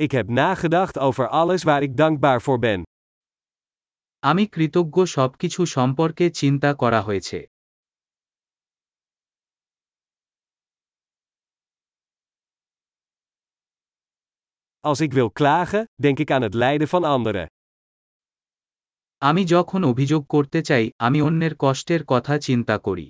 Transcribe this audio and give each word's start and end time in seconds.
Ik 0.00 0.10
heb 0.10 0.28
nagedacht 0.28 0.98
over 0.98 1.28
alles 1.28 1.62
waar 1.62 1.82
ik 1.82 1.96
dankbaar 1.96 2.42
voor 2.42 2.58
ben. 2.58 2.82
আমি 4.18 4.44
কৃতজ্ঞ 4.48 4.96
সবকিছু 5.16 5.60
সম্পর্কে 5.76 6.26
চিন্তা 6.30 6.70
করা 6.74 7.00
হয়েছে 7.02 7.38
Als 14.84 15.00
ik 15.00 15.12
wil 15.12 15.30
klagen, 15.30 15.84
denk 16.02 16.18
ik 16.18 16.30
aan 16.30 16.42
het 16.42 16.54
lijden 16.54 16.88
van 16.88 17.04
anderen. 17.04 17.46
আমি 19.18 19.42
যখন 19.44 19.80
অভিযোগ 19.84 20.22
করতে 20.26 20.60
চাই 20.62 20.84
আমি 20.96 21.18
অন্যের 21.22 21.54
কষ্টের 21.56 22.02
কথা 22.04 22.34
চিন্তা 22.38 22.78
করি 22.78 23.06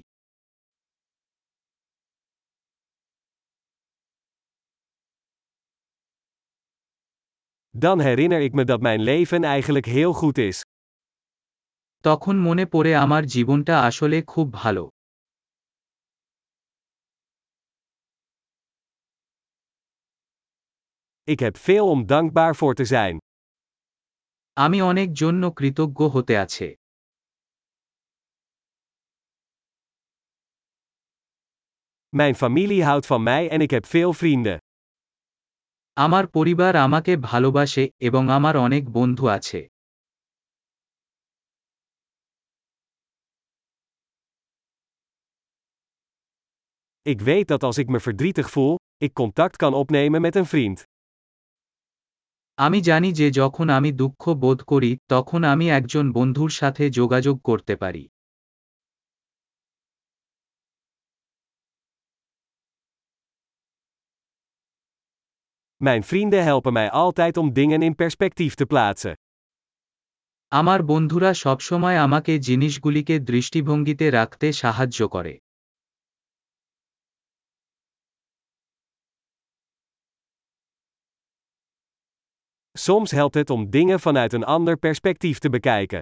Dan 7.77 8.00
herinner 8.00 8.41
ik 8.41 8.54
me 8.54 8.64
dat 8.64 8.82
mijn 8.82 9.02
leven 9.02 9.44
eigenlijk 9.44 9.85
heel 9.85 10.13
goed 10.13 10.38
is. 10.38 10.62
তখন 12.08 12.35
মনে 12.48 12.66
পড়ে 12.73 12.91
আমার 13.03 13.23
জীবনটা 13.34 13.76
আসলে 13.88 14.17
খুব 14.31 14.48
ভালো 14.62 14.84
Ik 21.23 21.40
heb 21.40 21.58
veel 21.58 21.90
om 21.90 22.05
dankbaar 22.05 22.55
voor 22.55 22.73
te 22.73 22.85
zijn. 22.85 23.17
আমি 24.63 24.80
অনেক 24.91 25.09
জন্য 25.22 25.44
কৃতজ্ঞ 25.59 25.99
হতে 26.16 26.34
আছে 26.44 26.67
Mijn 32.20 32.35
familie 32.35 32.84
houdt 32.84 33.05
van 33.05 33.23
mij 33.23 33.49
en 33.49 33.62
ik 33.62 33.72
heb 33.72 33.85
veel 33.85 34.13
vrienden. 34.13 34.58
আমার 35.98 36.25
পরিবার 36.27 36.73
আমাকে 36.77 37.12
ভালোবাসে 37.20 37.84
এবং 37.98 38.23
আমার 38.30 38.55
অনেক 38.56 38.84
বন্ধু 38.93 39.25
আছে 39.29 39.61
Ik 47.06 47.20
weet 47.20 47.48
dat 47.48 47.62
als 47.62 47.78
ik 47.78 47.89
me 47.89 48.00
verdrietig 48.00 48.48
voel, 48.50 48.75
ik 48.97 49.12
contact 49.12 49.56
kan 49.56 49.75
opnemen 49.75 50.20
met 50.20 50.34
een 50.37 50.47
vriend. 50.47 50.78
আমি 52.59 52.78
জানি 52.81 53.09
যে 53.12 53.27
যখন 53.31 53.67
আমি 53.69 53.91
দুঃখ 53.92 54.22
বোধ 54.34 54.59
করি 54.65 54.92
তখন 55.09 55.41
আমি 55.44 55.67
একজন 55.70 56.05
বন্ধুর 56.12 56.50
সাথে 56.50 56.84
যোগাযোগ 56.91 57.37
করতে 57.42 57.75
পারি 57.77 58.05
Mijn 65.83 66.03
vrienden 66.03 66.44
helpen 66.44 66.73
mij 66.73 66.92
altijd 66.92 67.38
om 67.38 67.53
dingen 67.53 67.81
in 67.81 67.95
perspectief 67.95 68.53
te 68.56 68.66
plaatsen. 68.66 69.14
আমার 70.47 70.86
বন্ধুরা 70.86 71.33
সবসময় 71.33 71.97
আমাকে 71.97 72.33
জিনিসগুলিকে 72.39 73.16
দৃষ্টিভঙ্গিতে 73.23 74.09
রাখতে 74.09 74.47
সাহায্য 74.52 75.08
করে 75.08 75.33
Soms 82.80 83.11
helpt 83.11 83.36
het 83.36 83.50
om 83.50 83.69
dingen 83.69 84.00
vanuit 84.00 84.33
een 84.33 84.44
ander 84.44 84.78
perspectief 84.78 85.39
te 85.39 85.50
bekijken. 85.50 86.02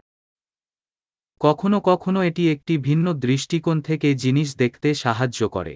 কখনো 1.38 1.78
কখনো 1.82 2.20
এটি 2.22 2.44
একটি 2.52 2.74
ভিন্ন 2.78 3.14
দৃষ্টিকোণ 3.14 3.82
থেকে 3.82 4.10
জিনিস 4.16 4.50
দেখতে 4.56 4.90
সাহায্য 4.94 5.50
করে 5.50 5.74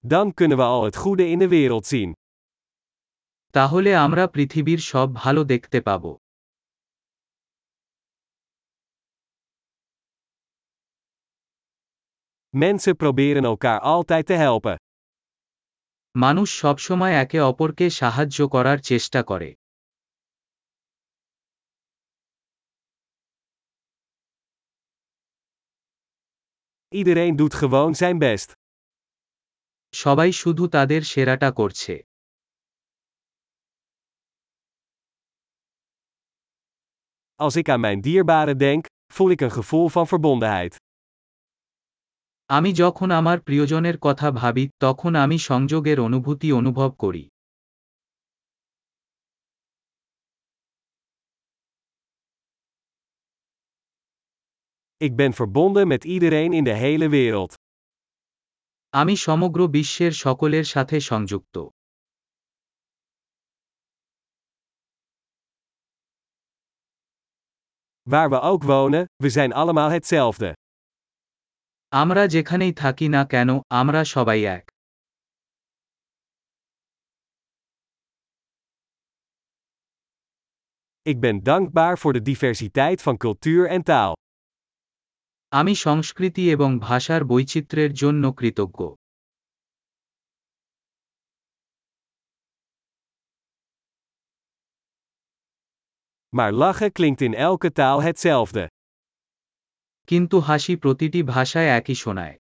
Dan 0.00 0.34
kunnen 0.34 0.56
we 0.56 0.62
al 0.62 0.84
het 0.84 0.96
goede 0.96 1.28
in 1.28 1.38
de 1.38 1.48
wereld 1.48 1.86
zien. 1.86 2.12
তাহলে 3.56 3.90
আমরা 3.96 4.24
পৃথিবীর 4.26 4.78
সব 4.78 5.08
ভালো 5.14 5.44
দেখতে 5.44 5.78
পাব 5.80 6.04
Mensen 12.64 12.96
proberen 12.96 13.44
elkaar 13.44 13.80
altijd 13.80 14.26
te 14.26 14.36
helpen. 14.44 14.76
মানুষ 16.14 16.48
সবসময় 16.62 17.14
একে 17.22 17.40
অপরকে 17.40 17.86
সাহায্য 17.90 18.38
করার 18.48 18.78
চেষ্টা 18.90 19.20
করে 19.22 19.50
Iedereen 26.98 27.36
doet 27.36 27.54
gewoon 27.54 27.94
zijn 27.94 28.18
best. 28.18 28.59
সবাই 29.92 30.30
শুধু 30.32 30.64
তাদের 30.68 31.02
সেরাটা 31.02 31.50
করছে 31.50 31.94
Als 37.34 37.56
ik 37.56 37.68
aan 37.68 37.80
mijn 37.80 38.00
dierbaren 38.00 38.58
denk, 38.58 38.86
voel 39.12 39.30
ik 39.30 39.40
een 39.40 39.50
gevoel 39.50 39.88
van 39.88 40.06
verbondenheid. 40.06 40.76
আমি 42.48 42.70
যখন 42.72 43.10
আমার 43.10 43.38
প্রিয়জনের 43.40 43.96
কথা 43.98 44.28
ভাবি 44.30 44.64
তখন 44.76 45.12
আমি 45.14 45.36
সংযোগের 45.38 45.98
অনুভূতি 46.00 46.48
অনুভব 46.52 46.90
করি 46.98 47.24
Ik 55.06 55.16
ben 55.16 55.32
verbonden 55.34 55.86
met 55.88 56.04
iedereen 56.04 56.52
in 56.52 56.64
de 56.64 56.72
hele 56.72 57.08
wereld. 57.08 57.52
আমি 58.90 59.14
সমগ্র 59.16 59.60
বিশ্বের 59.68 60.12
সকলের 60.24 60.64
সাথে 60.64 60.96
সংযুক্ত 61.00 61.56
Waar 68.06 68.28
we 68.30 68.38
ook 68.40 68.62
wonen, 68.62 69.04
we 69.22 69.28
zijn 69.30 69.52
allemaal 69.52 69.90
hetzelfde. 69.90 70.48
আমরা 71.92 72.22
যেখানেই 72.34 72.72
থাকি 72.82 73.06
না 73.14 73.22
কেন 73.32 73.48
আমরা 73.80 74.00
সবাই 74.14 74.40
এক 74.56 74.64
Ik 81.02 81.20
ben 81.20 81.42
dankbaar 81.42 81.98
voor 81.98 82.12
de 82.12 82.22
diversiteit 82.22 83.02
van 83.02 83.16
cultuur 83.16 83.68
en 83.68 83.82
taal. 83.82 84.12
আমি 85.52 85.74
সংস্কৃতি 85.86 86.44
এবং 86.50 86.70
ভাষার 86.78 87.22
বৈচিত্র্যের 87.24 87.92
জন্য 87.94 88.24
কৃতজ্ঞ 88.38 88.80
Maar 96.32 96.52
lachen 96.62 96.92
klinkt 96.98 97.20
in 97.26 97.34
elke 97.48 97.70
taal 97.78 97.98
hetzelfde. 98.06 98.64
কিন্তু 100.08 100.36
হাসি 100.48 100.74
প্রতিটি 100.76 101.20
ভাষায় 101.34 101.70
একই 101.78 101.96
শোনায় 102.02 102.36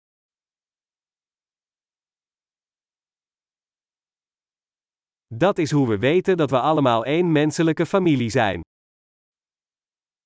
Dat 5.33 5.59
is 5.59 5.71
hoe 5.71 5.89
we 5.89 5.99
weten 5.99 6.37
dat 6.37 6.51
we 6.51 6.59
allemaal 6.71 7.05
één 7.05 7.33
menselijke 7.33 7.87
familie 7.87 8.31
zijn. 8.31 8.61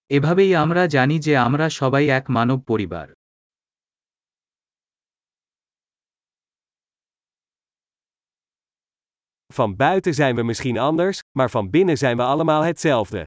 এভাবেই 0.09 0.51
আমরা 0.55 0.83
জানি 0.87 1.15
যে 1.19 1.33
আমরা 1.37 1.65
সবাই 1.79 2.05
এক 2.09 2.25
মানব 2.29 2.59
পরিবার 2.71 3.07
Van 9.49 9.75
buiten 9.75 10.13
zijn 10.13 10.35
we 10.35 10.43
misschien 10.43 10.77
anders, 10.79 11.19
maar 11.37 11.49
van 11.49 11.69
binnen 11.69 11.97
zijn 11.97 12.17
we 12.17 12.23
allemaal 12.23 12.63
hetzelfde. 12.63 13.23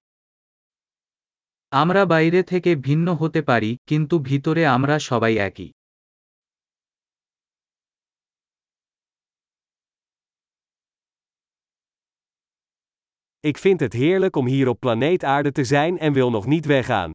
আমরা 1.73 2.03
বাইরে 2.07 2.41
থেকে 2.43 2.71
ভিন্ন 2.77 3.07
হতে 3.15 3.41
পারি 3.43 3.71
কিন্তু 3.85 4.15
ভিতরে 4.21 4.63
আমরা 4.67 4.97
সবাই 5.09 5.35
একই 5.49 5.69
Ik 13.42 13.58
vind 13.58 13.80
het 13.80 13.94
heerlijk 13.94 14.36
om 14.36 14.46
hier 14.46 14.68
op 14.68 14.80
planeet 14.80 15.24
Aarde 15.24 15.52
te 15.52 15.64
zijn 15.64 16.00
en 16.00 16.14
wil 16.14 16.30
nog 16.30 16.46
niet 16.46 16.66
weggaan. 16.66 17.12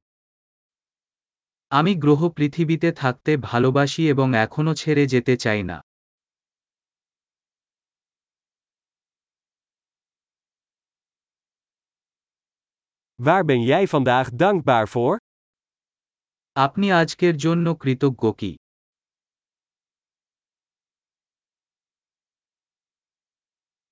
আমি 1.66 1.92
গ্রহ 1.98 2.28
পৃথিবীতে 2.28 2.92
থাকতে 2.92 3.32
ভালোবাসি 3.36 4.02
এবং 4.08 4.34
এখনও 4.44 4.72
ছেড়ে 4.74 5.04
যেতে 5.06 5.34
চাই 5.36 5.62
না 5.62 5.78
Waar 13.26 13.44
ben 13.44 13.62
jij 13.62 13.84
vandaag 13.86 14.26
dankbaar 14.42 14.86
voor? 14.88 15.14
আপনি 16.56 16.86
আজকের 16.92 17.34
জন্য 17.36 17.66
কৃতজ্ঞ 17.82 18.24
কি 18.40 18.52